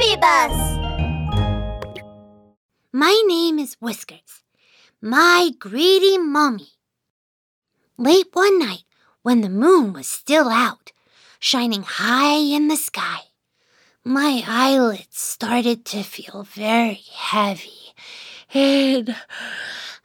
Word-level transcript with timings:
Bus! 0.00 0.78
My 2.90 3.22
name 3.26 3.58
is 3.58 3.76
Whiskers. 3.82 4.42
My 5.02 5.50
greedy 5.58 6.16
mommy. 6.16 6.70
Late 7.98 8.28
one 8.32 8.58
night, 8.58 8.84
when 9.20 9.42
the 9.42 9.50
moon 9.50 9.92
was 9.92 10.08
still 10.08 10.48
out, 10.48 10.92
shining 11.38 11.82
high 11.82 12.38
in 12.38 12.68
the 12.68 12.76
sky, 12.76 13.24
my 14.02 14.42
eyelids 14.46 15.18
started 15.18 15.84
to 15.84 16.02
feel 16.02 16.44
very 16.44 17.02
heavy, 17.12 17.92
and 18.54 19.14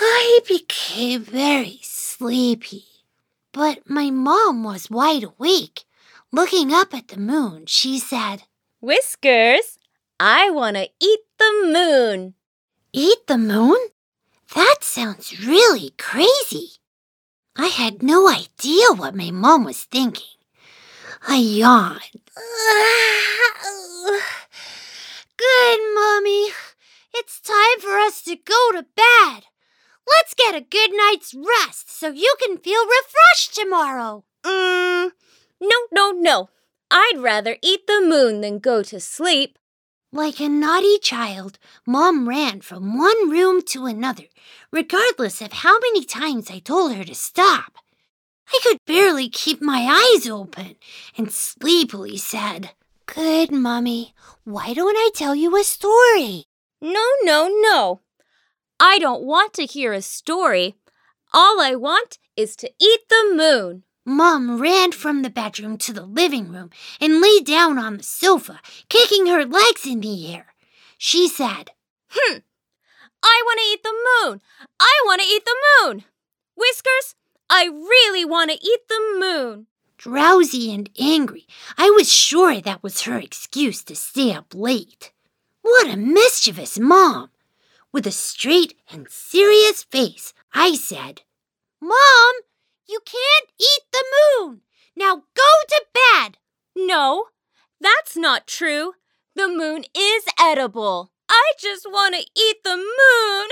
I 0.00 0.40
became 0.48 1.22
very 1.22 1.78
sleepy. 1.82 2.86
But 3.52 3.88
my 3.88 4.10
mom 4.10 4.64
was 4.64 4.90
wide 4.90 5.22
awake. 5.22 5.84
Looking 6.32 6.74
up 6.74 6.92
at 6.92 7.06
the 7.06 7.20
moon, 7.20 7.66
she 7.66 8.00
said, 8.00 8.42
Whiskers, 8.86 9.80
I 10.20 10.48
want 10.50 10.76
to 10.76 10.88
eat 11.00 11.18
the 11.38 11.52
moon. 11.64 12.34
Eat 12.92 13.26
the 13.26 13.36
moon? 13.36 13.76
That 14.54 14.76
sounds 14.82 15.44
really 15.44 15.90
crazy. 15.98 16.78
I 17.56 17.66
had 17.66 18.00
no 18.00 18.28
idea 18.28 18.92
what 18.94 19.16
my 19.16 19.32
mom 19.32 19.64
was 19.64 19.82
thinking. 19.82 20.38
I 21.26 21.38
yawned. 21.38 22.30
Good, 25.36 25.80
Mommy. 25.92 26.50
It's 27.12 27.40
time 27.40 27.80
for 27.80 27.98
us 27.98 28.22
to 28.22 28.36
go 28.36 28.70
to 28.70 28.86
bed. 28.94 29.46
Let's 30.06 30.34
get 30.34 30.54
a 30.54 30.60
good 30.60 30.92
night's 30.92 31.34
rest 31.34 31.90
so 31.90 32.10
you 32.10 32.36
can 32.40 32.58
feel 32.58 32.84
refreshed 32.86 33.52
tomorrow. 33.52 34.22
Mm, 34.44 35.10
no, 35.60 35.76
no, 35.90 36.12
no. 36.12 36.50
I'd 36.90 37.18
rather 37.18 37.56
eat 37.62 37.86
the 37.86 38.00
moon 38.00 38.40
than 38.40 38.58
go 38.58 38.82
to 38.82 39.00
sleep. 39.00 39.58
Like 40.12 40.40
a 40.40 40.48
naughty 40.48 40.98
child, 40.98 41.58
Mom 41.86 42.28
ran 42.28 42.60
from 42.60 42.96
one 42.96 43.28
room 43.28 43.60
to 43.66 43.86
another, 43.86 44.24
regardless 44.72 45.42
of 45.42 45.52
how 45.52 45.78
many 45.78 46.04
times 46.04 46.50
I 46.50 46.60
told 46.60 46.94
her 46.94 47.04
to 47.04 47.14
stop. 47.14 47.78
I 48.48 48.60
could 48.62 48.78
barely 48.86 49.28
keep 49.28 49.60
my 49.60 50.14
eyes 50.16 50.28
open 50.28 50.76
and 51.18 51.32
sleepily 51.32 52.16
said, 52.16 52.70
Good, 53.06 53.50
Mommy, 53.50 54.14
Why 54.44 54.72
don't 54.74 54.96
I 54.96 55.10
tell 55.14 55.34
you 55.34 55.56
a 55.56 55.64
story? 55.64 56.44
No, 56.80 57.04
no, 57.22 57.48
no. 57.48 58.00
I 58.78 58.98
don't 58.98 59.24
want 59.24 59.54
to 59.54 59.64
hear 59.64 59.92
a 59.92 60.02
story. 60.02 60.76
All 61.32 61.60
I 61.60 61.74
want 61.74 62.18
is 62.36 62.54
to 62.56 62.70
eat 62.78 63.00
the 63.08 63.32
moon. 63.34 63.82
Mom 64.08 64.60
ran 64.60 64.92
from 64.92 65.22
the 65.22 65.30
bedroom 65.30 65.76
to 65.76 65.92
the 65.92 66.06
living 66.06 66.52
room 66.52 66.70
and 67.00 67.20
lay 67.20 67.40
down 67.40 67.76
on 67.76 67.96
the 67.96 68.04
sofa, 68.04 68.60
kicking 68.88 69.26
her 69.26 69.44
legs 69.44 69.84
in 69.84 70.00
the 70.00 70.32
air. 70.32 70.54
She 70.96 71.26
said, 71.26 71.72
Hmm, 72.10 72.38
I 73.20 73.42
want 73.44 73.58
to 73.58 73.66
eat 73.72 73.82
the 73.82 74.30
moon. 74.30 74.40
I 74.78 75.02
want 75.06 75.22
to 75.22 75.26
eat 75.26 75.44
the 75.44 75.56
moon. 75.82 76.04
Whiskers, 76.54 77.16
I 77.50 77.64
really 77.66 78.24
want 78.24 78.52
to 78.52 78.64
eat 78.64 78.88
the 78.88 79.18
moon. 79.18 79.66
Drowsy 79.98 80.72
and 80.72 80.88
angry, 81.00 81.48
I 81.76 81.90
was 81.90 82.12
sure 82.12 82.60
that 82.60 82.84
was 82.84 83.02
her 83.02 83.18
excuse 83.18 83.82
to 83.84 83.96
stay 83.96 84.32
up 84.32 84.54
late. 84.54 85.10
What 85.62 85.90
a 85.90 85.96
mischievous 85.96 86.78
mom! 86.78 87.30
With 87.90 88.06
a 88.06 88.12
straight 88.12 88.78
and 88.88 89.10
serious 89.10 89.82
face, 89.82 90.32
I 90.54 90.76
said, 90.76 91.22
Mom, 91.80 92.34
you 92.88 93.00
can't 93.04 93.50
eat 93.58 93.82
the 93.92 94.04
moon. 94.16 94.60
Now 94.96 95.16
go 95.34 95.52
to 95.68 95.84
bed. 95.92 96.38
No, 96.74 97.26
that's 97.80 98.16
not 98.16 98.46
true. 98.46 98.94
The 99.34 99.48
moon 99.48 99.84
is 99.94 100.24
edible. 100.40 101.12
I 101.28 101.52
just 101.58 101.86
want 101.90 102.14
to 102.14 102.20
eat 102.40 102.56
the 102.64 102.76
moon. 102.76 103.48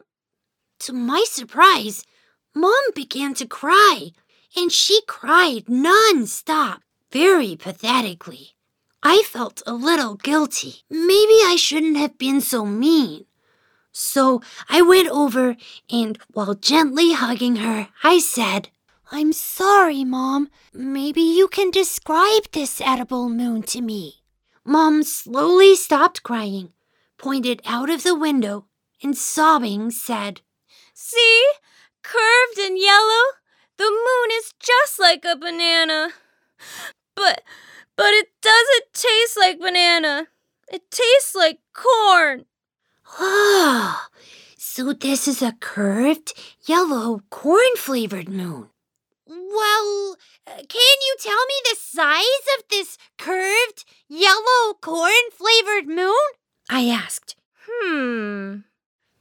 to 0.80 0.92
my 0.92 1.24
surprise, 1.26 2.04
Mom 2.54 2.92
began 2.94 3.34
to 3.34 3.46
cry, 3.46 4.10
and 4.56 4.70
she 4.70 5.00
cried 5.06 5.68
non-stop, 5.68 6.82
very 7.10 7.56
pathetically. 7.56 8.54
I 9.02 9.22
felt 9.22 9.62
a 9.66 9.72
little 9.72 10.14
guilty. 10.14 10.84
Maybe 10.90 11.40
I 11.44 11.56
shouldn't 11.58 11.96
have 11.96 12.18
been 12.18 12.40
so 12.40 12.66
mean. 12.66 13.24
So 13.92 14.40
I 14.68 14.82
went 14.82 15.08
over 15.08 15.56
and, 15.90 16.18
while 16.32 16.54
gently 16.54 17.12
hugging 17.12 17.56
her, 17.56 17.88
I 18.02 18.18
said, 18.18 18.68
I'm 19.12 19.32
sorry, 19.32 20.04
Mom. 20.04 20.48
Maybe 20.72 21.22
you 21.22 21.48
can 21.48 21.70
describe 21.70 22.44
this 22.52 22.80
edible 22.80 23.28
moon 23.28 23.62
to 23.64 23.80
me. 23.80 24.22
Mom 24.64 25.02
slowly 25.02 25.74
stopped 25.74 26.22
crying, 26.22 26.72
pointed 27.18 27.60
out 27.64 27.90
of 27.90 28.04
the 28.04 28.14
window, 28.14 28.66
and 29.02 29.16
sobbing 29.16 29.90
said, 29.90 30.42
See? 30.94 31.44
Curved 32.02 32.58
and 32.58 32.78
yellow? 32.78 33.24
The 33.76 33.90
moon 33.90 34.30
is 34.38 34.52
just 34.60 34.98
like 35.00 35.24
a 35.24 35.36
banana. 35.36 36.10
But 37.16 37.42
but 37.96 38.14
it 38.14 38.28
doesn't 38.40 38.92
taste 38.92 39.36
like 39.38 39.58
banana. 39.58 40.28
It 40.72 40.90
tastes 40.90 41.34
like 41.34 41.58
corn. 41.74 42.44
Oh, 43.18 44.06
so 44.56 44.92
this 44.92 45.26
is 45.26 45.42
a 45.42 45.52
curved, 45.60 46.32
yellow, 46.66 47.22
corn 47.30 47.76
flavored 47.76 48.28
moon. 48.28 48.68
Well, 49.26 50.16
uh, 50.46 50.62
can 50.68 50.96
you 51.06 51.16
tell 51.20 51.44
me 51.46 51.54
the 51.64 51.76
size 51.78 52.46
of 52.58 52.64
this 52.70 52.98
curved, 53.18 53.84
yellow, 54.08 54.74
corn 54.80 55.30
flavored 55.32 55.88
moon? 55.88 56.14
I 56.68 56.88
asked. 56.88 57.36
Hmm. 57.68 58.58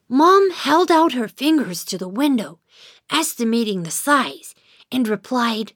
Mom 0.07 0.51
held 0.51 0.91
out 0.91 1.13
her 1.13 1.27
fingers 1.27 1.83
to 1.85 1.97
the 1.97 2.07
window, 2.07 2.59
estimating 3.11 3.83
the 3.83 3.91
size, 3.91 4.55
and 4.91 5.07
replied, 5.07 5.73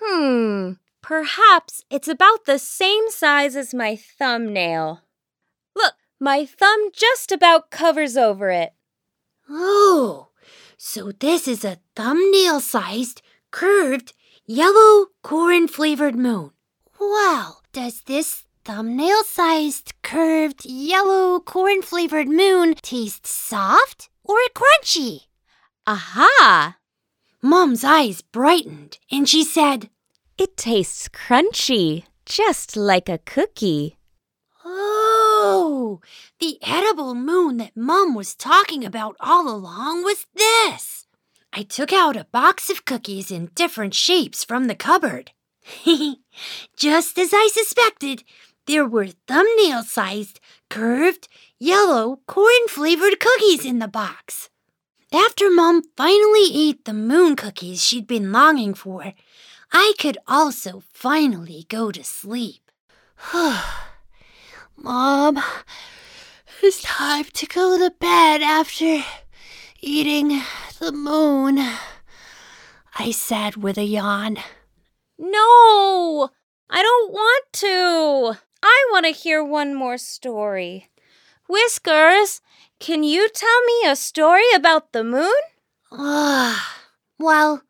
Hmm. 0.00 0.72
Perhaps 1.00 1.82
it's 1.90 2.06
about 2.08 2.44
the 2.44 2.58
same 2.58 3.10
size 3.10 3.56
as 3.56 3.74
my 3.74 3.96
thumbnail. 3.96 5.00
My 6.22 6.46
thumb 6.46 6.90
just 6.92 7.32
about 7.32 7.72
covers 7.72 8.16
over 8.16 8.48
it. 8.50 8.74
Oh, 9.50 10.28
so 10.76 11.10
this 11.10 11.48
is 11.48 11.64
a 11.64 11.80
thumbnail 11.96 12.60
sized, 12.60 13.22
curved, 13.50 14.12
yellow 14.46 15.06
corn 15.24 15.66
flavored 15.66 16.14
moon. 16.14 16.52
Well, 17.00 17.64
does 17.72 18.02
this 18.02 18.44
thumbnail 18.64 19.24
sized, 19.24 19.94
curved, 20.02 20.64
yellow 20.64 21.40
corn 21.40 21.82
flavored 21.82 22.28
moon 22.28 22.76
taste 22.76 23.26
soft 23.26 24.08
or 24.22 24.36
crunchy? 24.54 25.22
Aha! 25.88 26.76
Mom's 27.42 27.82
eyes 27.82 28.22
brightened 28.22 29.00
and 29.10 29.28
she 29.28 29.42
said, 29.42 29.90
It 30.38 30.56
tastes 30.56 31.08
crunchy, 31.08 32.04
just 32.24 32.76
like 32.76 33.08
a 33.08 33.18
cookie. 33.18 33.96
Oh, 35.74 36.02
the 36.38 36.58
edible 36.60 37.14
moon 37.14 37.56
that 37.56 37.74
Mom 37.74 38.14
was 38.14 38.34
talking 38.34 38.84
about 38.84 39.16
all 39.20 39.48
along 39.48 40.04
was 40.04 40.26
this. 40.34 41.06
I 41.50 41.62
took 41.62 41.94
out 41.94 42.14
a 42.14 42.26
box 42.30 42.68
of 42.68 42.84
cookies 42.84 43.30
in 43.30 43.50
different 43.54 43.94
shapes 43.94 44.44
from 44.44 44.66
the 44.66 44.74
cupboard. 44.74 45.30
Just 46.76 47.18
as 47.18 47.30
I 47.32 47.48
suspected, 47.50 48.22
there 48.66 48.86
were 48.86 49.06
thumbnail 49.26 49.82
sized, 49.82 50.40
curved, 50.68 51.26
yellow, 51.58 52.20
corn 52.26 52.68
flavored 52.68 53.18
cookies 53.18 53.64
in 53.64 53.78
the 53.78 53.88
box. 53.88 54.50
After 55.10 55.50
Mom 55.50 55.82
finally 55.96 56.50
ate 56.52 56.84
the 56.84 56.92
moon 56.92 57.34
cookies 57.34 57.82
she'd 57.82 58.06
been 58.06 58.30
longing 58.30 58.74
for, 58.74 59.14
I 59.72 59.94
could 59.98 60.18
also 60.28 60.82
finally 60.92 61.64
go 61.70 61.90
to 61.90 62.04
sleep. 62.04 62.70
Mom, 64.84 65.40
it's 66.60 66.82
time 66.82 67.26
to 67.34 67.46
go 67.46 67.78
to 67.78 67.94
bed 68.00 68.42
after 68.42 69.04
eating 69.80 70.42
the 70.80 70.90
moon, 70.90 71.64
I 72.98 73.12
said 73.12 73.54
with 73.54 73.78
a 73.78 73.84
yawn. 73.84 74.38
No, 75.16 76.30
I 76.68 76.82
don't 76.82 77.12
want 77.12 77.44
to. 77.52 78.40
I 78.60 78.88
want 78.90 79.06
to 79.06 79.12
hear 79.12 79.44
one 79.44 79.72
more 79.72 79.98
story. 79.98 80.88
Whiskers, 81.48 82.40
can 82.80 83.04
you 83.04 83.28
tell 83.28 83.62
me 83.62 83.86
a 83.86 83.94
story 83.94 84.50
about 84.52 84.90
the 84.90 85.04
moon? 85.04 85.30
Ah, 85.92 86.80
well, 87.20 87.62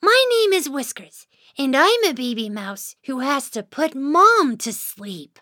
my 0.00 0.24
name 0.30 0.52
is 0.52 0.70
Whiskers, 0.70 1.26
and 1.58 1.76
I'm 1.76 2.04
a 2.04 2.14
baby 2.14 2.48
mouse 2.48 2.94
who 3.06 3.18
has 3.18 3.50
to 3.50 3.64
put 3.64 3.96
Mom 3.96 4.56
to 4.58 4.72
sleep. 4.72 5.40